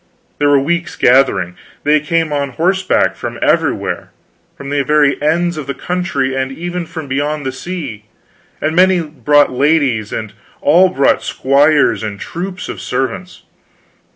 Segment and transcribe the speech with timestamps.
[0.39, 1.55] They were weeks gathering.
[1.83, 4.09] They came on horseback from everywhere;
[4.57, 8.05] from the very ends of the country, and even from beyond the sea;
[8.59, 13.43] and many brought ladies, and all brought squires and troops of servants.